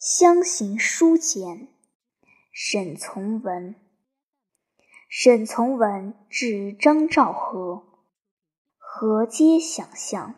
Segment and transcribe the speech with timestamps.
[0.00, 1.66] 乡行书简，
[2.52, 3.74] 沈从文。
[5.08, 7.82] 沈从文至张兆和，
[8.76, 10.36] 河皆想象。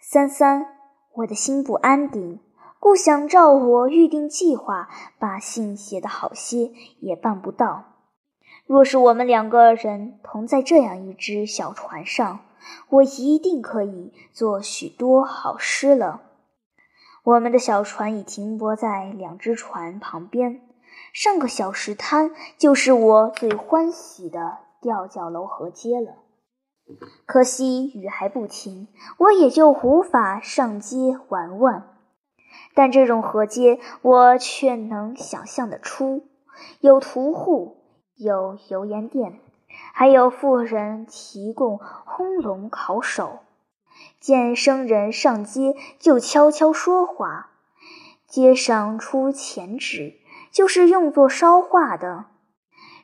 [0.00, 0.78] 三三，
[1.16, 2.40] 我的心不安定，
[2.78, 4.88] 故想照我预定计划，
[5.18, 8.06] 把信写得好些，也办不到。
[8.64, 12.40] 若是我们两个人同在这样一只小船上，
[12.88, 16.22] 我一定可以做许多好诗了。
[17.22, 20.62] 我们的小船已停泊在两只船旁边，
[21.12, 26.14] 上个小石滩就是我最欢喜的吊脚楼河街了。
[27.26, 28.88] 可惜雨还不停，
[29.18, 31.86] 我也就无法上街玩玩。
[32.74, 36.24] 但这种河街，我却能想象得出：
[36.80, 37.76] 有屠户，
[38.16, 39.38] 有油盐店，
[39.92, 43.38] 还有富人提供烘笼烤手。
[44.18, 47.50] 见生人上街，就悄悄说话。
[48.26, 50.14] 街上出钱纸，
[50.52, 52.26] 就是用作烧画的。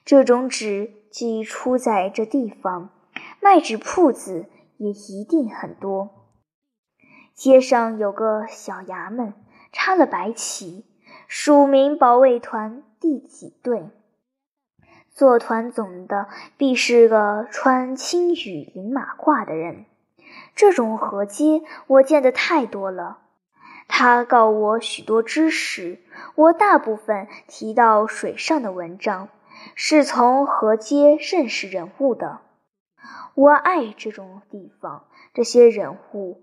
[0.05, 2.91] 这种纸既出在这地方，
[3.41, 6.11] 卖纸铺子也一定很多。
[7.34, 9.34] 街上有个小衙门，
[9.73, 10.87] 插了白旗，
[11.27, 13.91] 署名保卫团第几队。
[15.11, 19.87] 做团总的必是个穿青羽领马褂的人。
[20.55, 23.19] 这种河街我见得太多了，
[23.89, 26.01] 他告我许多知识，
[26.34, 29.28] 我大部分提到水上的文章，
[29.75, 32.41] 是从河街认识人物的。
[33.34, 36.43] 我爱这种地方，这些人物，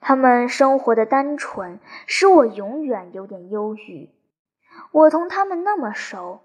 [0.00, 4.10] 他们生活的单纯，使我永远有点忧郁。
[4.92, 6.40] 我同他们那么熟，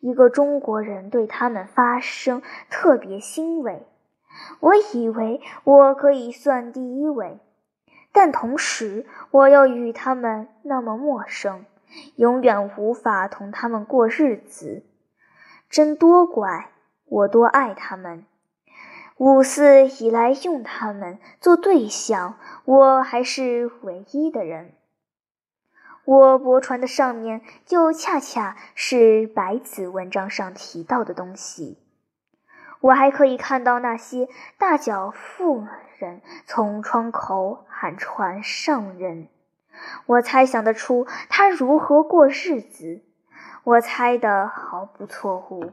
[0.00, 3.86] 一个中国人对他们发声，特别欣慰。
[4.60, 7.38] 我以为我可以算第一位，
[8.12, 11.64] 但同时我又与他们那么陌生，
[12.16, 14.84] 永远无法同他们过日子。
[15.68, 16.70] 真多怪！
[17.06, 18.24] 我多爱他们，
[19.18, 24.72] 五四以来用他们做对象，我还是唯一的人。
[26.04, 31.78] 我驳船的上面就恰恰是白子文章上提到的东西。
[32.84, 34.28] 我还可以看到那些
[34.58, 39.28] 大脚妇人从窗口喊船上人，
[40.04, 43.02] 我猜想得出他如何过日子，
[43.64, 45.72] 我猜得毫不错误。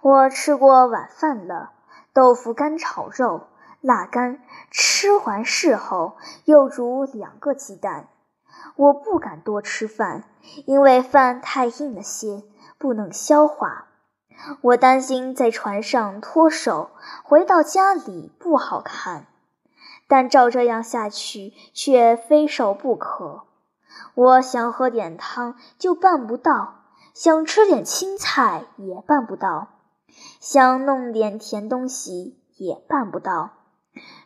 [0.00, 1.72] 我吃过晚饭了，
[2.14, 3.48] 豆腐干炒肉，
[3.82, 4.40] 辣干，
[4.70, 8.08] 吃完事后又煮两个鸡蛋。
[8.76, 10.24] 我不敢多吃饭，
[10.64, 12.42] 因为饭太硬了些，
[12.78, 13.88] 不能消化。
[14.60, 16.90] 我担心在船上脱手，
[17.22, 19.26] 回到家里不好看。
[20.08, 23.44] 但照这样下去，却非瘦不可。
[24.14, 26.82] 我想喝点汤，就办不到；
[27.14, 29.68] 想吃点青菜，也办不到；
[30.38, 33.50] 想弄点甜东西，也办不到。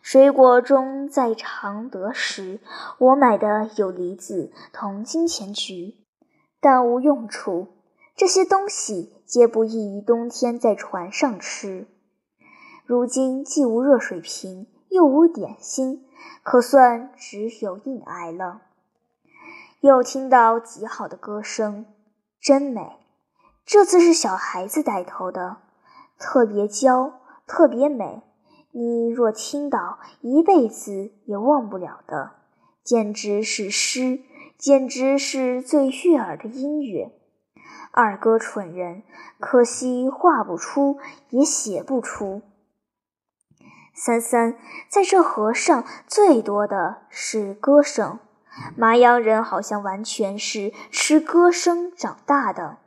[0.01, 2.59] 水果中在常德时，
[2.97, 5.95] 我买的有梨子同金钱橘，
[6.59, 7.76] 但无用处。
[8.17, 11.85] 这些东西皆不宜于冬天在船上吃。
[12.83, 16.03] 如今既无热水瓶，又无点心，
[16.41, 18.63] 可算只有硬挨了。
[19.81, 21.85] 又听到极好的歌声，
[22.41, 22.97] 真美。
[23.63, 25.57] 这次是小孩子带头的，
[26.17, 28.23] 特别娇，特别美。
[28.71, 32.31] 你若听到，一辈子也忘不了的。
[32.83, 34.21] 简直是诗，
[34.57, 37.11] 简直是最悦耳的音乐。
[37.97, 39.01] 二哥蠢人，
[39.39, 40.99] 可惜画不出，
[41.31, 42.43] 也写不出。
[43.95, 44.55] 三三，
[44.87, 48.19] 在这河上最多的是歌声。
[48.75, 52.77] 麻阳人好像完全是吃歌声长大的。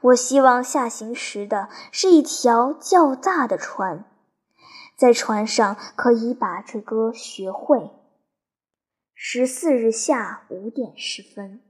[0.00, 4.04] 我希望下行时的是一条较大的船，
[4.96, 7.92] 在船上可以把这歌学会。
[9.14, 11.60] 十四日下午点十分。